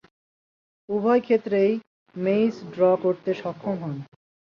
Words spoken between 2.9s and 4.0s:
করতে সক্ষম হন।